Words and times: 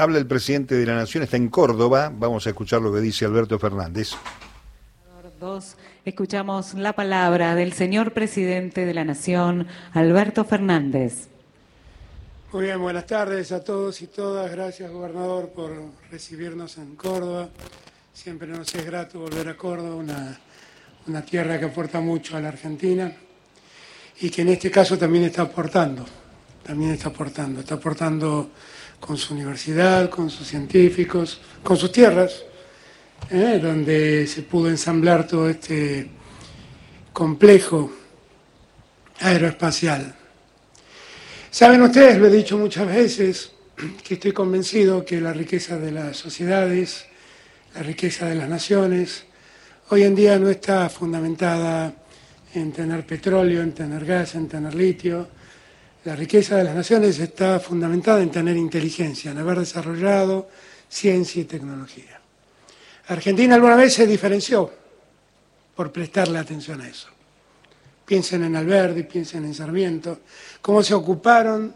Habla 0.00 0.16
el 0.16 0.26
presidente 0.26 0.76
de 0.76 0.86
la 0.86 0.94
Nación, 0.94 1.24
está 1.24 1.36
en 1.36 1.50
Córdoba. 1.50 2.10
Vamos 2.10 2.46
a 2.46 2.50
escuchar 2.50 2.80
lo 2.80 2.90
que 2.90 3.00
dice 3.00 3.26
Alberto 3.26 3.58
Fernández. 3.58 4.12
Dos, 5.38 5.76
escuchamos 6.06 6.72
la 6.72 6.94
palabra 6.94 7.54
del 7.54 7.74
señor 7.74 8.14
presidente 8.14 8.86
de 8.86 8.94
la 8.94 9.04
Nación, 9.04 9.66
Alberto 9.92 10.46
Fernández. 10.46 11.28
Muy 12.50 12.64
bien, 12.64 12.80
buenas 12.80 13.06
tardes 13.06 13.52
a 13.52 13.62
todos 13.62 14.00
y 14.00 14.06
todas. 14.06 14.50
Gracias, 14.50 14.90
gobernador, 14.90 15.50
por 15.50 15.70
recibirnos 16.10 16.78
en 16.78 16.96
Córdoba. 16.96 17.50
Siempre 18.14 18.48
nos 18.48 18.74
es 18.74 18.86
grato 18.86 19.20
volver 19.20 19.50
a 19.50 19.56
Córdoba, 19.58 19.96
una, 19.96 20.40
una 21.08 21.22
tierra 21.22 21.58
que 21.58 21.66
aporta 21.66 22.00
mucho 22.00 22.38
a 22.38 22.40
la 22.40 22.48
Argentina 22.48 23.12
y 24.18 24.30
que 24.30 24.40
en 24.40 24.48
este 24.48 24.70
caso 24.70 24.96
también 24.96 25.24
está 25.24 25.42
aportando, 25.42 26.06
también 26.62 26.92
está 26.92 27.10
aportando, 27.10 27.60
está 27.60 27.74
aportando 27.74 28.50
con 29.00 29.16
su 29.16 29.34
universidad, 29.34 30.10
con 30.10 30.30
sus 30.30 30.46
científicos, 30.46 31.40
con 31.62 31.76
sus 31.76 31.90
tierras, 31.90 32.44
¿eh? 33.30 33.58
donde 33.60 34.26
se 34.26 34.42
pudo 34.42 34.68
ensamblar 34.68 35.26
todo 35.26 35.48
este 35.48 36.08
complejo 37.12 37.90
aeroespacial. 39.18 40.14
Saben 41.50 41.82
ustedes, 41.82 42.18
lo 42.18 42.26
he 42.26 42.30
dicho 42.30 42.56
muchas 42.56 42.86
veces, 42.86 43.52
que 44.04 44.14
estoy 44.14 44.32
convencido 44.32 45.04
que 45.04 45.20
la 45.20 45.32
riqueza 45.32 45.78
de 45.78 45.90
las 45.90 46.16
sociedades, 46.16 47.06
la 47.74 47.82
riqueza 47.82 48.26
de 48.26 48.34
las 48.34 48.48
naciones, 48.48 49.24
hoy 49.88 50.04
en 50.04 50.14
día 50.14 50.38
no 50.38 50.48
está 50.48 50.88
fundamentada 50.88 51.92
en 52.54 52.72
tener 52.72 53.06
petróleo, 53.06 53.62
en 53.62 53.72
tener 53.72 54.04
gas, 54.04 54.34
en 54.34 54.48
tener 54.48 54.74
litio. 54.74 55.28
La 56.04 56.16
riqueza 56.16 56.56
de 56.56 56.64
las 56.64 56.74
naciones 56.74 57.18
está 57.18 57.60
fundamentada 57.60 58.22
en 58.22 58.30
tener 58.30 58.56
inteligencia, 58.56 59.32
en 59.32 59.38
haber 59.38 59.58
desarrollado 59.58 60.48
ciencia 60.88 61.42
y 61.42 61.44
tecnología. 61.44 62.20
Argentina 63.08 63.54
alguna 63.54 63.76
vez 63.76 63.92
se 63.92 64.06
diferenció 64.06 64.72
por 65.76 65.92
prestarle 65.92 66.38
atención 66.38 66.80
a 66.80 66.88
eso. 66.88 67.08
Piensen 68.06 68.44
en 68.44 68.56
Alberdi, 68.56 69.02
piensen 69.02 69.44
en 69.44 69.54
Sarmiento, 69.54 70.20
cómo 70.62 70.82
se 70.82 70.94
ocuparon 70.94 71.74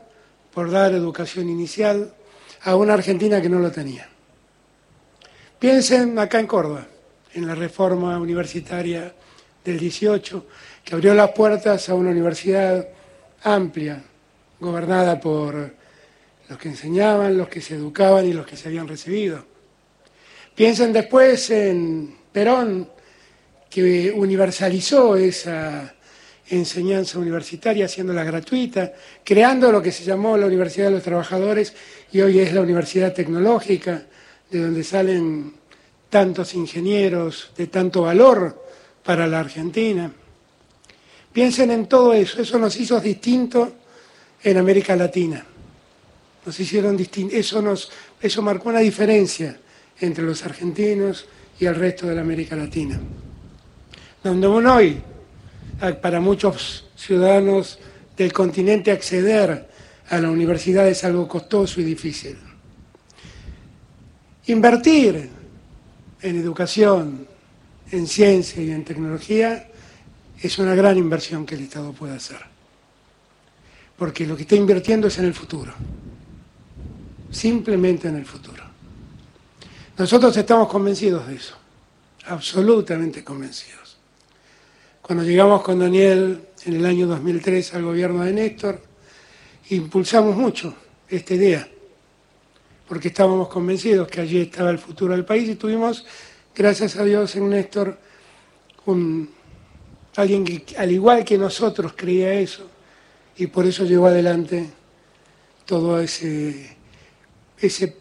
por 0.52 0.70
dar 0.70 0.92
educación 0.92 1.50
inicial 1.50 2.14
a 2.62 2.76
una 2.76 2.94
Argentina 2.94 3.42
que 3.42 3.48
no 3.50 3.58
lo 3.58 3.70
tenía. 3.70 4.08
Piensen 5.58 6.18
acá 6.18 6.40
en 6.40 6.46
Córdoba, 6.46 6.86
en 7.34 7.46
la 7.46 7.54
reforma 7.54 8.18
universitaria 8.18 9.14
del 9.62 9.78
18, 9.78 10.46
que 10.82 10.94
abrió 10.94 11.14
las 11.14 11.30
puertas 11.32 11.88
a 11.88 11.94
una 11.94 12.10
universidad 12.10 12.88
amplia, 13.42 14.02
gobernada 14.64 15.20
por 15.20 15.74
los 16.48 16.58
que 16.58 16.68
enseñaban, 16.68 17.36
los 17.36 17.48
que 17.48 17.60
se 17.60 17.74
educaban 17.74 18.26
y 18.26 18.32
los 18.32 18.46
que 18.46 18.56
se 18.56 18.68
habían 18.68 18.88
recibido. 18.88 19.44
Piensen 20.54 20.92
después 20.92 21.50
en 21.50 22.16
Perón, 22.32 22.88
que 23.70 24.12
universalizó 24.14 25.16
esa 25.16 25.94
enseñanza 26.48 27.18
universitaria, 27.18 27.86
haciéndola 27.86 28.22
gratuita, 28.22 28.92
creando 29.24 29.72
lo 29.72 29.82
que 29.82 29.90
se 29.90 30.04
llamó 30.04 30.36
la 30.36 30.46
Universidad 30.46 30.86
de 30.86 30.92
los 30.92 31.02
Trabajadores 31.02 31.74
y 32.12 32.20
hoy 32.20 32.38
es 32.38 32.52
la 32.52 32.60
Universidad 32.60 33.12
Tecnológica, 33.12 34.02
de 34.50 34.60
donde 34.60 34.84
salen 34.84 35.54
tantos 36.10 36.54
ingenieros 36.54 37.50
de 37.56 37.66
tanto 37.66 38.02
valor 38.02 38.62
para 39.02 39.26
la 39.26 39.40
Argentina. 39.40 40.12
Piensen 41.32 41.72
en 41.72 41.86
todo 41.86 42.12
eso, 42.12 42.40
eso 42.40 42.58
nos 42.58 42.76
hizo 42.76 43.00
distintos 43.00 43.70
en 44.44 44.58
América 44.58 44.94
Latina. 44.94 45.44
Nos 46.44 46.60
hicieron 46.60 46.98
eso, 47.32 47.62
nos, 47.62 47.90
eso 48.20 48.42
marcó 48.42 48.68
una 48.68 48.80
diferencia 48.80 49.58
entre 49.98 50.22
los 50.22 50.44
argentinos 50.44 51.26
y 51.58 51.64
el 51.64 51.74
resto 51.74 52.06
de 52.06 52.14
la 52.14 52.20
América 52.20 52.54
Latina. 52.54 53.00
Donde 54.22 54.46
hoy, 54.46 55.00
para 56.00 56.20
muchos 56.20 56.86
ciudadanos 56.96 57.78
del 58.16 58.32
continente, 58.32 58.90
acceder 58.90 59.68
a 60.08 60.18
la 60.18 60.30
universidad 60.30 60.86
es 60.86 61.02
algo 61.04 61.26
costoso 61.26 61.80
y 61.80 61.84
difícil. 61.84 62.36
Invertir 64.46 65.30
en 66.20 66.36
educación, 66.36 67.26
en 67.90 68.06
ciencia 68.06 68.62
y 68.62 68.70
en 68.70 68.84
tecnología 68.84 69.68
es 70.40 70.58
una 70.58 70.74
gran 70.74 70.98
inversión 70.98 71.46
que 71.46 71.54
el 71.54 71.62
Estado 71.62 71.92
puede 71.92 72.14
hacer. 72.14 72.53
Porque 73.96 74.26
lo 74.26 74.36
que 74.36 74.42
está 74.42 74.56
invirtiendo 74.56 75.06
es 75.06 75.18
en 75.18 75.26
el 75.26 75.34
futuro. 75.34 75.72
Simplemente 77.30 78.08
en 78.08 78.16
el 78.16 78.26
futuro. 78.26 78.62
Nosotros 79.96 80.36
estamos 80.36 80.68
convencidos 80.68 81.26
de 81.28 81.36
eso. 81.36 81.54
Absolutamente 82.26 83.22
convencidos. 83.22 83.98
Cuando 85.00 85.24
llegamos 85.24 85.62
con 85.62 85.78
Daniel 85.78 86.48
en 86.64 86.74
el 86.74 86.86
año 86.86 87.06
2003 87.06 87.74
al 87.74 87.82
gobierno 87.82 88.24
de 88.24 88.32
Néstor, 88.32 88.82
impulsamos 89.70 90.36
mucho 90.36 90.74
esta 91.08 91.34
idea. 91.34 91.68
Porque 92.88 93.08
estábamos 93.08 93.48
convencidos 93.48 94.08
que 94.08 94.20
allí 94.20 94.40
estaba 94.40 94.70
el 94.70 94.78
futuro 94.78 95.12
del 95.12 95.24
país 95.24 95.48
y 95.48 95.54
tuvimos 95.54 96.04
gracias 96.54 96.96
a 96.96 97.04
Dios 97.04 97.36
en 97.36 97.50
Néstor, 97.50 97.98
un, 98.86 99.30
alguien 100.16 100.44
que 100.44 100.76
al 100.76 100.90
igual 100.90 101.24
que 101.24 101.38
nosotros 101.38 101.92
creía 101.96 102.32
eso 102.34 102.73
y 103.36 103.46
por 103.48 103.66
eso 103.66 103.84
llevó 103.84 104.06
adelante 104.06 104.70
todo 105.64 105.98
ese, 106.00 106.76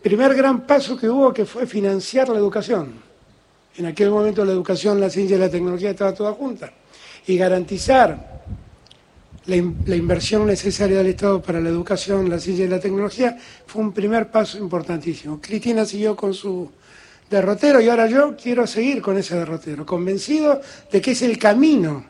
primer 0.02 0.36
gran 0.36 0.68
paso 0.68 0.98
que 0.98 1.10
hubo 1.10 1.34
que 1.34 1.46
fue 1.46 1.66
financiar 1.66 2.30
la 2.30 2.38
educación. 2.38 2.94
En 3.78 3.86
aquel 3.86 4.12
momento 4.12 4.46
la 4.46 4.52
educación, 4.52 5.00
la 5.00 5.10
ciencia 5.10 5.36
y 5.36 5.40
la 5.40 5.50
tecnología 5.50 5.92
estaban 5.92 6.14
todas 6.14 6.36
juntas 6.36 6.72
y 7.26 7.38
garantizar 7.38 8.44
la, 9.46 9.56
inversión 9.56 10.46
necesaria 10.46 10.98
del 10.98 11.08
Estado 11.08 11.42
para 11.42 11.60
la 11.60 11.70
educación, 11.70 12.30
la 12.30 12.40
ciencia 12.40 12.66
y 12.66 12.68
la 12.68 12.80
tecnología 12.80 13.38
fue 13.66 13.82
un 13.82 13.92
primer 13.92 14.30
paso 14.30 14.58
importantísimo. 14.58 15.40
Cristina 15.42 15.86
siguió 15.86 16.16
con 16.16 16.34
su 16.34 16.72
derrotero 17.30 17.82
y 17.82 17.90
ahora 17.90 18.08
yo 18.08 18.36
quiero 18.36 18.68
seguir 18.68 19.02
con 19.02 19.18
ese 19.18 19.36
derrotero, 19.36 19.86
convencido 19.86 20.62
de 20.92 21.02
que 21.02 21.12
es 21.12 21.22
el 21.24 21.38
camino 21.40 22.06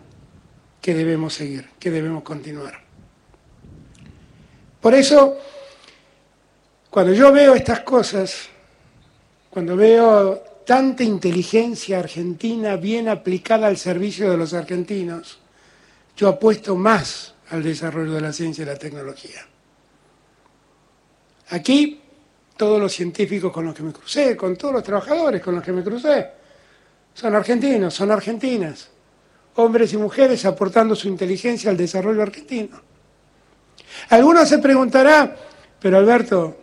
que 0.82 0.94
debemos 0.94 1.34
seguir, 1.34 1.70
que 1.80 1.90
debemos 1.90 2.24
continuar. 2.24 2.83
Por 4.84 4.94
eso, 4.94 5.38
cuando 6.90 7.14
yo 7.14 7.32
veo 7.32 7.56
estas 7.56 7.80
cosas, 7.80 8.50
cuando 9.50 9.78
veo 9.78 10.44
tanta 10.66 11.04
inteligencia 11.04 12.00
argentina 12.00 12.76
bien 12.76 13.08
aplicada 13.08 13.68
al 13.68 13.78
servicio 13.78 14.30
de 14.30 14.36
los 14.36 14.54
argentinos, 14.54 15.40
yo 16.18 16.28
apuesto 16.28 16.76
más 16.76 17.34
al 17.52 17.64
desarrollo 17.64 18.12
de 18.12 18.20
la 18.20 18.34
ciencia 18.34 18.64
y 18.64 18.66
la 18.66 18.76
tecnología. 18.76 19.48
Aquí 21.52 22.02
todos 22.58 22.82
los 22.82 22.92
científicos 22.92 23.54
con 23.54 23.64
los 23.64 23.74
que 23.74 23.84
me 23.84 23.94
crucé, 23.94 24.36
con 24.36 24.58
todos 24.58 24.74
los 24.74 24.84
trabajadores 24.84 25.42
con 25.42 25.56
los 25.56 25.64
que 25.64 25.72
me 25.72 25.82
crucé, 25.82 26.30
son 27.14 27.34
argentinos, 27.34 27.94
son 27.94 28.12
argentinas, 28.12 28.90
hombres 29.56 29.94
y 29.94 29.98
mujeres 29.98 30.44
aportando 30.44 30.94
su 30.94 31.08
inteligencia 31.08 31.72
al 31.72 31.78
desarrollo 31.78 32.22
argentino. 32.22 32.93
Algunos 34.10 34.48
se 34.50 34.60
preguntará, 34.60 35.36
pero 35.80 35.98
Alberto, 35.98 36.58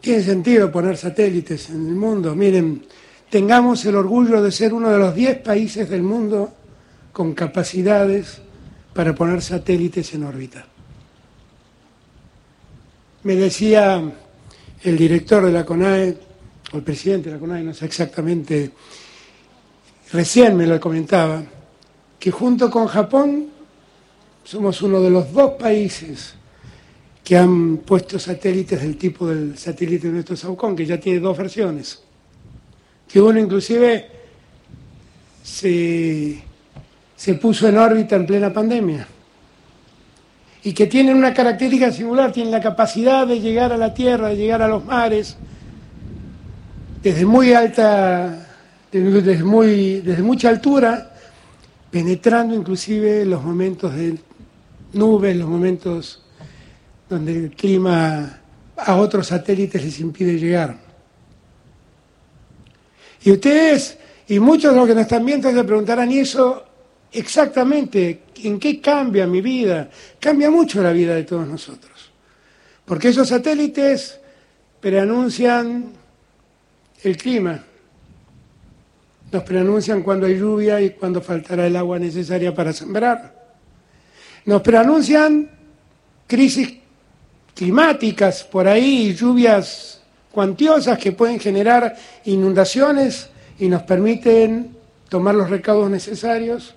¿tiene 0.00 0.22
sentido 0.22 0.70
poner 0.70 0.96
satélites 0.96 1.70
en 1.70 1.88
el 1.88 1.94
mundo? 1.94 2.34
Miren, 2.34 2.86
tengamos 3.30 3.84
el 3.84 3.96
orgullo 3.96 4.42
de 4.42 4.52
ser 4.52 4.72
uno 4.72 4.90
de 4.90 4.98
los 4.98 5.14
10 5.14 5.38
países 5.38 5.88
del 5.88 6.02
mundo 6.02 6.52
con 7.12 7.34
capacidades 7.34 8.40
para 8.92 9.14
poner 9.14 9.42
satélites 9.42 10.14
en 10.14 10.24
órbita. 10.24 10.64
Me 13.24 13.34
decía 13.34 14.02
el 14.82 14.96
director 14.96 15.44
de 15.44 15.52
la 15.52 15.64
CONAE, 15.64 16.16
o 16.72 16.76
el 16.76 16.82
presidente 16.82 17.28
de 17.28 17.36
la 17.36 17.40
CONAE, 17.40 17.64
no 17.64 17.74
sé 17.74 17.86
exactamente, 17.86 18.70
recién 20.12 20.56
me 20.56 20.66
lo 20.66 20.78
comentaba, 20.80 21.42
que 22.18 22.30
junto 22.30 22.70
con 22.70 22.86
Japón 22.86 23.57
somos 24.44 24.80
uno 24.82 25.00
de 25.00 25.10
los 25.10 25.32
dos 25.32 25.52
países 25.52 26.34
que 27.22 27.36
han 27.36 27.78
puesto 27.78 28.18
satélites 28.18 28.80
del 28.80 28.96
tipo 28.96 29.26
del 29.26 29.58
satélite 29.58 30.06
de 30.06 30.14
nuestro 30.14 30.34
Saucón, 30.34 30.74
que 30.74 30.86
ya 30.86 30.98
tiene 30.98 31.20
dos 31.20 31.36
versiones, 31.36 32.02
que 33.06 33.20
uno 33.20 33.38
inclusive 33.38 34.06
se, 35.42 36.42
se 37.14 37.34
puso 37.34 37.68
en 37.68 37.76
órbita 37.76 38.16
en 38.16 38.26
plena 38.26 38.52
pandemia. 38.52 39.06
Y 40.64 40.72
que 40.72 40.86
tienen 40.86 41.16
una 41.16 41.34
característica 41.34 41.92
singular, 41.92 42.32
tienen 42.32 42.50
la 42.50 42.60
capacidad 42.60 43.26
de 43.26 43.40
llegar 43.40 43.72
a 43.72 43.76
la 43.76 43.92
tierra, 43.92 44.28
de 44.28 44.36
llegar 44.36 44.62
a 44.62 44.68
los 44.68 44.84
mares, 44.84 45.36
desde 47.02 47.26
muy 47.26 47.52
alta, 47.52 48.48
desde, 48.90 49.44
muy, 49.44 50.00
desde 50.00 50.22
mucha 50.22 50.48
altura, 50.48 51.14
penetrando 51.90 52.54
inclusive 52.54 53.24
los 53.24 53.42
momentos 53.44 53.94
de 53.94 54.18
nubes, 54.92 55.36
los 55.36 55.48
momentos 55.48 56.24
donde 57.08 57.32
el 57.32 57.50
clima 57.50 58.40
a 58.76 58.96
otros 58.96 59.28
satélites 59.28 59.84
les 59.84 60.00
impide 60.00 60.38
llegar. 60.38 60.78
Y 63.22 63.32
ustedes 63.32 63.98
y 64.28 64.38
muchos 64.40 64.72
de 64.72 64.78
los 64.78 64.86
que 64.86 64.94
nos 64.94 65.02
están 65.02 65.24
viendo 65.24 65.50
se 65.50 65.64
preguntarán, 65.64 66.12
¿y 66.12 66.18
eso 66.18 66.64
exactamente 67.10 68.24
en 68.44 68.60
qué 68.60 68.80
cambia 68.80 69.26
mi 69.26 69.40
vida? 69.40 69.88
Cambia 70.20 70.50
mucho 70.50 70.82
la 70.82 70.92
vida 70.92 71.14
de 71.14 71.24
todos 71.24 71.48
nosotros. 71.48 72.10
Porque 72.84 73.08
esos 73.08 73.28
satélites 73.28 74.20
preanuncian 74.80 75.92
el 77.02 77.16
clima, 77.16 77.64
nos 79.32 79.42
preanuncian 79.44 80.02
cuando 80.02 80.26
hay 80.26 80.38
lluvia 80.38 80.80
y 80.80 80.90
cuando 80.90 81.20
faltará 81.22 81.66
el 81.66 81.76
agua 81.76 81.98
necesaria 81.98 82.54
para 82.54 82.72
sembrar. 82.72 83.37
Nos 84.44 84.62
preanuncian 84.62 85.50
crisis 86.26 86.78
climáticas 87.54 88.44
por 88.44 88.68
ahí, 88.68 89.14
lluvias 89.14 90.00
cuantiosas 90.30 90.98
que 90.98 91.12
pueden 91.12 91.40
generar 91.40 91.96
inundaciones 92.24 93.28
y 93.58 93.68
nos 93.68 93.82
permiten 93.82 94.76
tomar 95.08 95.34
los 95.34 95.50
recaudos 95.50 95.90
necesarios 95.90 96.74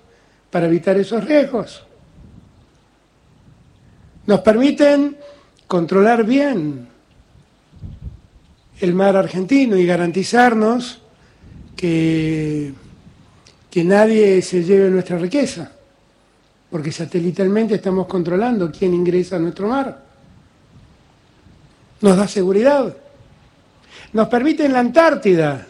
para 0.50 0.66
evitar 0.66 0.96
esos 0.96 1.24
riesgos. 1.24 1.84
Nos 4.26 4.40
permiten 4.40 5.16
controlar 5.66 6.24
bien 6.24 6.88
el 8.80 8.94
mar 8.94 9.16
argentino 9.16 9.76
y 9.76 9.86
garantizarnos 9.86 11.00
que, 11.76 12.72
que 13.70 13.84
nadie 13.84 14.42
se 14.42 14.64
lleve 14.64 14.90
nuestra 14.90 15.18
riqueza, 15.18 15.72
porque 16.72 16.90
satelitalmente 16.90 17.74
estamos 17.74 18.06
controlando 18.06 18.72
quién 18.72 18.94
ingresa 18.94 19.36
a 19.36 19.38
nuestro 19.38 19.68
mar. 19.68 20.02
Nos 22.00 22.16
da 22.16 22.26
seguridad. 22.26 22.96
Nos 24.14 24.28
permite 24.28 24.64
en 24.64 24.72
la 24.72 24.78
Antártida 24.80 25.66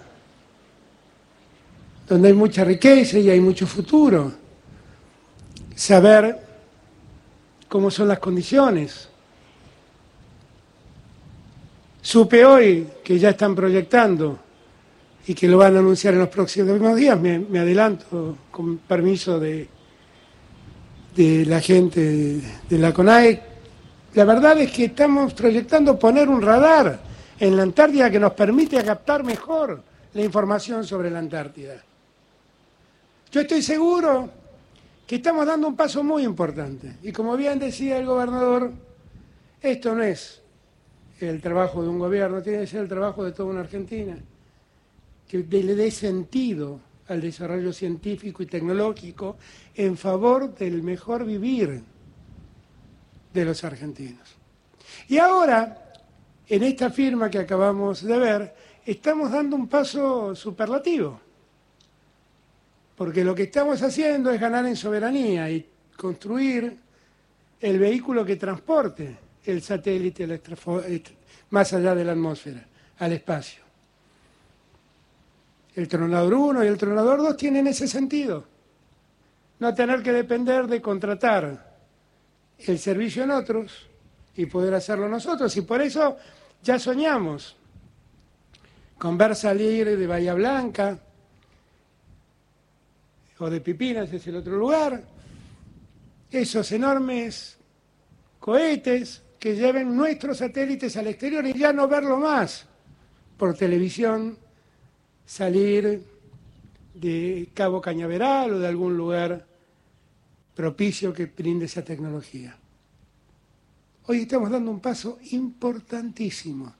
donde 2.08 2.28
hay 2.28 2.34
mucha 2.34 2.62
riqueza 2.62 3.18
y 3.18 3.28
hay 3.28 3.40
mucho 3.40 3.66
futuro. 3.66 4.32
Saber 5.74 6.38
cómo 7.68 7.90
son 7.90 8.06
las 8.06 8.20
condiciones. 8.20 9.08
Supe 12.00 12.44
hoy 12.44 12.86
que 13.02 13.18
ya 13.18 13.30
están 13.30 13.56
proyectando 13.56 14.38
y 15.26 15.34
que 15.34 15.48
lo 15.48 15.58
van 15.58 15.74
a 15.74 15.80
anunciar 15.80 16.14
en 16.14 16.20
los 16.20 16.28
próximos 16.28 16.96
días, 16.96 17.18
me, 17.18 17.58
adelanto 17.58 18.36
con 18.52 18.78
permiso 18.78 19.40
de, 19.40 19.68
de 21.14 21.44
la 21.44 21.60
gente 21.60 22.40
de, 22.68 22.78
la 22.78 22.92
CONAE. 22.92 23.42
La 24.14 24.24
verdad 24.24 24.58
es 24.58 24.70
que 24.70 24.86
estamos 24.86 25.34
proyectando 25.34 25.98
poner 25.98 26.28
un 26.28 26.42
radar 26.42 27.00
en 27.38 27.56
la 27.56 27.62
Antártida 27.62 28.10
que 28.10 28.20
nos 28.20 28.32
permite 28.32 28.82
captar 28.82 29.24
mejor 29.24 29.82
la 30.14 30.22
información 30.22 30.84
sobre 30.84 31.10
la 31.10 31.18
Antártida. 31.18 31.82
Yo 33.30 33.40
estoy 33.40 33.62
seguro 33.62 34.28
que 35.06 35.16
estamos 35.16 35.46
dando 35.46 35.68
un 35.68 35.76
paso 35.76 36.02
muy 36.02 36.24
importante. 36.24 36.96
Y 37.02 37.12
como 37.12 37.36
bien 37.36 37.58
decía 37.58 37.98
el 37.98 38.06
gobernador, 38.06 38.72
esto 39.60 39.94
no 39.94 40.02
es 40.02 40.40
el 41.20 41.40
trabajo 41.40 41.82
de 41.82 41.88
un 41.88 41.98
gobierno, 41.98 42.42
tiene 42.42 42.60
que 42.60 42.66
ser 42.66 42.80
el 42.80 42.88
trabajo 42.88 43.24
de 43.24 43.32
toda 43.32 43.50
una 43.50 43.60
Argentina, 43.60 44.16
que 45.28 45.38
le 45.38 45.74
dé 45.74 45.90
sentido 45.90 46.80
al 47.08 47.20
desarrollo 47.20 47.72
científico 47.72 48.42
y 48.42 48.46
tecnológico 48.46 49.36
en 49.74 49.96
favor 49.96 50.54
del 50.54 50.82
mejor 50.82 51.24
vivir 51.24 51.82
de 53.32 53.44
los 53.44 53.64
argentinos. 53.64 54.36
Y 55.08 55.18
ahora, 55.18 55.92
en 56.48 56.62
esta 56.62 56.90
firma 56.90 57.30
que 57.30 57.38
acabamos 57.38 58.02
de 58.02 58.18
ver, 58.18 58.54
estamos 58.84 59.30
dando 59.30 59.56
un 59.56 59.68
paso 59.68 60.34
superlativo 60.34 61.20
porque 63.02 63.24
lo 63.24 63.34
que 63.34 63.44
estamos 63.44 63.82
haciendo 63.82 64.30
es 64.30 64.40
ganar 64.40 64.64
en 64.66 64.76
soberanía 64.76 65.50
y 65.50 65.66
construir 65.96 66.76
el 67.60 67.78
vehículo 67.78 68.24
que 68.24 68.36
transporte 68.36 69.16
el 69.44 69.60
satélite 69.60 70.40
más 71.50 71.72
allá 71.72 71.96
de 71.96 72.04
la 72.04 72.12
atmósfera, 72.12 72.64
al 72.98 73.12
espacio. 73.12 73.62
El 75.74 75.88
Tronador 75.88 76.34
1 76.34 76.64
y 76.64 76.66
el 76.66 76.76
Tronador 76.76 77.18
2 77.18 77.36
tienen 77.36 77.66
ese 77.66 77.88
sentido. 77.88 78.44
No 79.58 79.74
tener 79.74 80.02
que 80.02 80.12
depender 80.12 80.66
de 80.66 80.82
contratar 80.82 81.72
el 82.58 82.78
servicio 82.78 83.24
en 83.24 83.30
otros 83.30 83.88
y 84.36 84.46
poder 84.46 84.74
hacerlo 84.74 85.08
nosotros. 85.08 85.56
Y 85.56 85.62
por 85.62 85.80
eso 85.80 86.16
ya 86.62 86.78
soñamos 86.78 87.56
con 88.98 89.18
ver 89.18 89.34
salir 89.34 89.96
de 89.98 90.06
Bahía 90.06 90.34
Blanca, 90.34 90.98
o 93.38 93.50
de 93.50 93.60
Pipinas 93.60 94.12
es 94.12 94.24
el 94.28 94.36
otro 94.36 94.56
lugar, 94.56 95.02
esos 96.30 96.70
enormes 96.70 97.58
cohetes 98.38 99.22
que 99.38 99.56
lleven 99.56 99.96
nuestros 99.96 100.38
satélites 100.38 100.96
al 100.96 101.08
exterior 101.08 101.44
y 101.44 101.52
ya 101.52 101.72
no 101.72 101.88
verlo 101.88 102.18
más 102.18 102.64
por 103.36 103.54
televisión 103.54 104.38
salir 105.26 106.02
de 106.94 107.48
Cabo 107.54 107.80
Cañaveral 107.80 108.54
o 108.54 108.58
de 108.58 108.68
algún 108.68 108.96
lugar 108.96 109.46
propicio 110.54 111.12
que 111.12 111.26
brinde 111.26 111.66
esa 111.66 111.82
tecnología. 111.82 112.56
Hoy 114.06 114.22
estamos 114.22 114.50
dando 114.50 114.70
un 114.70 114.80
paso 114.80 115.18
importantísimo. 115.30 116.74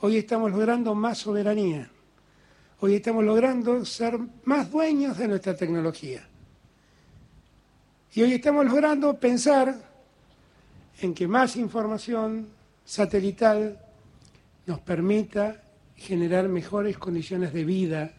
Hoy 0.00 0.16
estamos 0.16 0.50
logrando 0.50 0.94
más 0.94 1.18
soberanía. 1.18 1.90
Hoy 2.80 2.94
estamos 2.94 3.24
logrando 3.24 3.84
ser 3.84 4.18
más 4.44 4.70
dueños 4.70 5.18
de 5.18 5.28
nuestra 5.28 5.56
tecnología. 5.56 6.26
Y 8.14 8.22
hoy 8.22 8.34
estamos 8.34 8.66
logrando 8.66 9.18
pensar 9.18 9.74
en 11.00 11.14
que 11.14 11.26
más 11.26 11.56
información 11.56 12.48
satelital 12.84 13.78
nos 14.66 14.80
permita 14.80 15.62
generar 15.96 16.48
mejores 16.48 16.98
condiciones 16.98 17.52
de 17.52 17.64
vida 17.64 18.12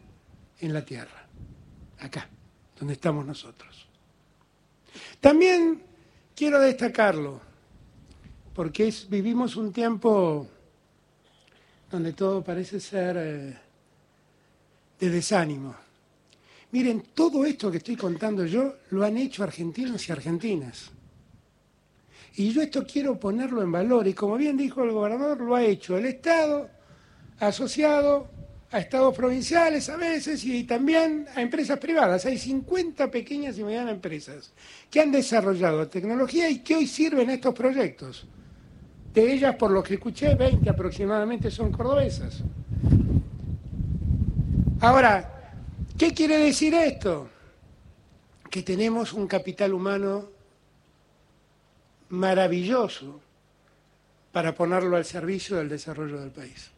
en 0.59 0.73
la 0.73 0.85
Tierra, 0.85 1.27
acá, 1.99 2.29
donde 2.77 2.93
estamos 2.93 3.25
nosotros. 3.25 3.87
También 5.19 5.81
quiero 6.35 6.59
destacarlo, 6.59 7.41
porque 8.53 8.93
vivimos 9.09 9.55
un 9.55 9.73
tiempo 9.73 10.47
donde 11.91 12.13
todo 12.13 12.43
parece 12.43 12.79
ser 12.79 13.17
eh, 13.17 13.57
de 14.99 15.09
desánimo. 15.09 15.75
Miren, 16.71 17.03
todo 17.13 17.45
esto 17.45 17.69
que 17.69 17.77
estoy 17.77 17.95
contando 17.95 18.45
yo 18.45 18.77
lo 18.89 19.03
han 19.03 19.17
hecho 19.17 19.43
argentinos 19.43 20.07
y 20.09 20.11
argentinas. 20.11 20.91
Y 22.35 22.51
yo 22.51 22.63
esto 22.63 22.85
quiero 22.85 23.19
ponerlo 23.19 23.61
en 23.61 23.71
valor. 23.71 24.07
Y 24.07 24.13
como 24.13 24.37
bien 24.37 24.57
dijo 24.57 24.83
el 24.83 24.91
gobernador, 24.91 25.39
lo 25.39 25.55
ha 25.55 25.63
hecho 25.63 25.97
el 25.97 26.05
Estado 26.05 26.67
asociado 27.39 28.27
a 28.73 28.79
estados 28.79 29.15
provinciales 29.15 29.87
a 29.89 29.97
veces 29.97 30.43
y 30.43 30.63
también 30.63 31.27
a 31.35 31.41
empresas 31.41 31.77
privadas. 31.77 32.25
Hay 32.25 32.39
50 32.39 33.11
pequeñas 33.11 33.57
y 33.59 33.63
medianas 33.63 33.93
empresas 33.93 34.51
que 34.89 34.99
han 34.99 35.11
desarrollado 35.11 35.87
tecnología 35.87 36.49
y 36.49 36.59
que 36.59 36.75
hoy 36.75 36.87
sirven 36.87 37.29
estos 37.29 37.53
proyectos. 37.53 38.25
De 39.13 39.31
ellas, 39.31 39.55
por 39.57 39.69
lo 39.69 39.83
que 39.83 39.93
escuché, 39.93 40.33
20 40.33 40.67
aproximadamente 40.67 41.51
son 41.51 41.71
cordobesas. 41.71 42.41
Ahora, 44.79 45.53
¿qué 45.95 46.11
quiere 46.15 46.39
decir 46.39 46.73
esto? 46.73 47.29
Que 48.49 48.63
tenemos 48.63 49.13
un 49.13 49.27
capital 49.27 49.71
humano 49.71 50.29
maravilloso 52.09 53.21
para 54.31 54.55
ponerlo 54.55 54.97
al 54.97 55.05
servicio 55.05 55.57
del 55.57 55.69
desarrollo 55.69 56.19
del 56.19 56.31
país. 56.31 56.71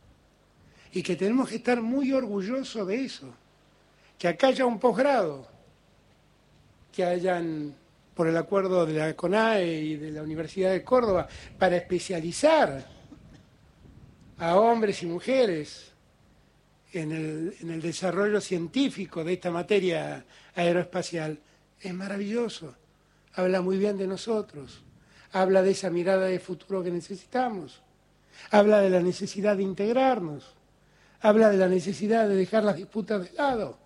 Y 0.96 1.04
que 1.04 1.18
tenemos 1.18 1.50
que 1.50 1.58
estar 1.58 1.82
muy 1.82 2.14
orgullosos 2.14 2.88
de 2.88 3.04
eso. 3.04 3.28
Que 4.18 4.30
acá 4.30 4.48
haya 4.48 4.66
un 4.66 4.80
posgrado, 4.80 5.46
que 6.94 7.04
hayan, 7.04 7.76
por 8.14 8.30
el 8.30 8.38
acuerdo 8.38 8.86
de 8.86 8.94
la 8.94 9.14
CONAE 9.14 9.82
y 9.82 9.98
de 9.98 10.12
la 10.12 10.24
Universidad 10.24 10.72
de 10.72 10.86
Córdoba, 10.86 11.28
para 11.60 11.76
especializar 11.76 12.88
a 14.38 14.56
hombres 14.56 15.04
y 15.04 15.06
mujeres 15.06 15.92
en 16.94 17.12
el, 17.12 17.82
desarrollo 17.82 18.40
científico 18.40 19.22
de 19.26 19.34
esta 19.34 19.52
materia 19.52 20.24
aeroespacial 20.56 21.38
es 21.82 21.94
maravilloso. 21.94 22.74
Habla 23.34 23.62
muy 23.62 23.78
bien 23.78 23.98
de 23.98 24.08
nosotros, 24.08 24.82
habla 25.34 25.62
de 25.62 25.72
esa 25.72 25.90
mirada 25.90 26.28
de 26.28 26.40
futuro 26.40 26.82
que 26.82 26.92
necesitamos, 26.92 27.82
habla 28.50 28.80
de 28.80 28.90
la 28.90 29.02
necesidad 29.02 29.58
de 29.58 29.64
integrarnos, 29.64 30.55
habla 31.22 31.50
de 31.50 31.58
la 31.58 31.68
necesidad 31.68 32.28
de 32.28 32.36
dejar 32.36 32.64
las 32.64 32.78
disputas 32.78 33.24
de 33.24 33.36
lado, 33.38 33.78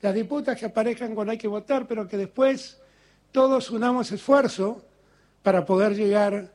las 0.00 0.14
disputas 0.14 0.58
que 0.58 0.66
aparezcan 0.66 1.14
cuando 1.14 1.32
hay 1.32 1.38
que 1.38 1.48
votar, 1.48 1.86
pero 1.86 2.08
que 2.08 2.16
después 2.16 2.78
todos 3.32 3.70
unamos 3.70 4.12
esfuerzo 4.12 4.84
para 5.42 5.64
poder 5.64 5.94
llegar 5.94 6.52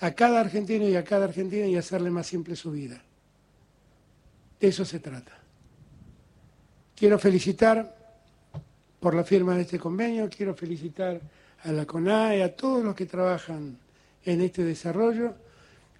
a 0.00 0.10
cada 0.12 0.40
argentino 0.40 0.88
y 0.88 0.96
a 0.96 1.04
cada 1.04 1.26
argentina 1.26 1.66
y 1.66 1.76
hacerle 1.76 2.10
más 2.10 2.26
simple 2.26 2.56
su 2.56 2.70
vida. 2.70 3.00
De 4.60 4.68
eso 4.68 4.84
se 4.84 5.00
trata. 5.00 5.32
Quiero 6.96 7.18
felicitar 7.18 7.96
por 9.00 9.14
la 9.14 9.24
firma 9.24 9.56
de 9.56 9.62
este 9.62 9.78
convenio, 9.78 10.28
quiero 10.28 10.54
felicitar 10.54 11.20
a 11.64 11.72
la 11.72 11.86
CONAE, 11.86 12.42
a 12.42 12.54
todos 12.54 12.84
los 12.84 12.94
que 12.94 13.06
trabajan 13.06 13.76
en 14.24 14.40
este 14.40 14.64
desarrollo, 14.64 15.34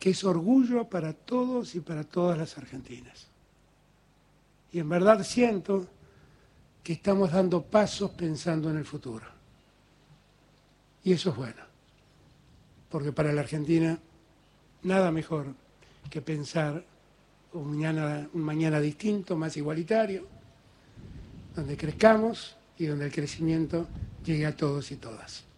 que 0.02 0.10
es 0.10 0.24
orgullo 0.24 0.88
para 0.88 1.12
todos 1.12 1.76
y 1.76 1.80
para 1.80 2.02
todas 2.02 2.36
las 2.36 2.58
argentinas. 2.58 3.28
Y 4.72 4.80
en 4.80 4.88
verdad 4.88 5.22
siento 5.22 5.86
que 6.82 6.94
estamos 6.94 7.30
dando 7.30 7.62
pasos 7.62 8.10
pensando 8.10 8.68
en 8.68 8.78
el 8.78 8.84
futuro. 8.84 9.24
Y 11.04 11.12
eso 11.12 11.30
es 11.30 11.36
bueno, 11.36 11.62
porque 12.90 13.12
para 13.12 13.32
la 13.32 13.42
Argentina 13.42 13.96
nada 14.82 15.12
mejor 15.12 15.54
que 16.10 16.20
pensar 16.20 16.84
un 17.52 17.70
mañana, 17.70 18.28
un 18.32 18.42
mañana 18.42 18.80
distinto, 18.80 19.36
más 19.36 19.56
igualitario, 19.56 20.26
donde 21.54 21.76
crezcamos 21.76 22.56
y 22.76 22.86
donde 22.86 23.04
el 23.04 23.12
crecimiento 23.12 23.86
llegue 24.24 24.46
a 24.46 24.56
todos 24.56 24.90
y 24.90 24.96
todas. 24.96 25.51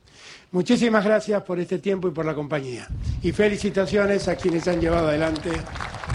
Muchísimas 0.52 1.04
gracias 1.04 1.42
por 1.42 1.58
este 1.58 1.78
tiempo 1.78 2.08
y 2.08 2.10
por 2.12 2.24
la 2.24 2.34
compañía. 2.34 2.86
Y 3.22 3.32
felicitaciones 3.32 4.28
a 4.28 4.36
quienes 4.36 4.68
han 4.68 4.80
llevado 4.80 5.08
adelante 5.08 5.50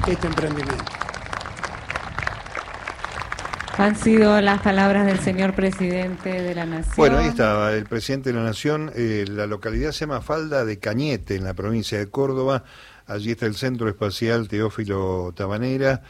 este 0.08 0.28
emprendimiento. 0.28 0.86
Han 3.78 3.96
sido 3.96 4.42
las 4.42 4.62
palabras 4.62 5.06
del 5.06 5.20
señor 5.20 5.56
presidente 5.56 6.42
de 6.42 6.54
la 6.54 6.66
Nación. 6.66 6.96
Bueno, 6.98 7.20
ahí 7.20 7.28
estaba 7.28 7.74
el 7.74 7.86
presidente 7.86 8.32
de 8.32 8.36
la 8.36 8.44
Nación. 8.44 8.92
Eh, 8.94 9.24
la 9.30 9.48
localidad 9.48 9.94
se 9.94 10.02
llama 10.02 10.20
Falda 10.20 10.66
de 10.66 10.80
Cañete, 10.80 11.36
en 11.36 11.46
la 11.46 11.54
provincia 11.54 11.98
de 11.98 12.10
Córdoba. 12.10 12.66
Allí 13.08 13.32
está 13.32 13.46
el 13.46 13.56
Centro 13.56 13.88
Espacial 13.88 14.50
Teófilo 14.50 15.34
Tabanera 15.34 16.02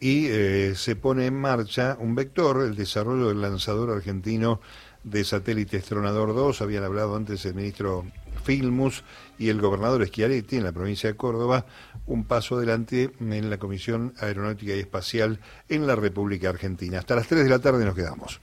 y 0.00 0.26
eh, 0.28 0.72
se 0.74 0.96
pone 0.96 1.26
en 1.26 1.34
marcha 1.34 1.96
un 2.00 2.14
vector, 2.14 2.62
el 2.62 2.76
desarrollo 2.76 3.28
del 3.28 3.42
lanzador 3.42 3.90
argentino 3.90 4.60
de 5.10 5.24
satélite 5.24 5.80
Tronador 5.80 6.34
2. 6.34 6.60
Habían 6.62 6.84
hablado 6.84 7.16
antes 7.16 7.44
el 7.46 7.54
ministro 7.54 8.04
Filmus 8.44 9.04
y 9.38 9.48
el 9.48 9.60
gobernador 9.60 10.06
Schiaretti 10.06 10.56
en 10.56 10.64
la 10.64 10.72
provincia 10.72 11.10
de 11.10 11.16
Córdoba, 11.16 11.66
un 12.06 12.24
paso 12.24 12.56
adelante 12.56 13.10
en 13.20 13.50
la 13.50 13.58
Comisión 13.58 14.14
Aeronáutica 14.18 14.74
y 14.74 14.80
Espacial 14.80 15.40
en 15.68 15.86
la 15.86 15.96
República 15.96 16.48
Argentina. 16.48 16.98
Hasta 16.98 17.16
las 17.16 17.28
3 17.28 17.44
de 17.44 17.50
la 17.50 17.58
tarde 17.58 17.84
nos 17.84 17.94
quedamos. 17.94 18.40